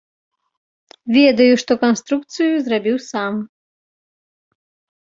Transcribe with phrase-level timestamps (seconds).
[1.17, 3.33] Ведаю, што канструкцыю зрабіў сам.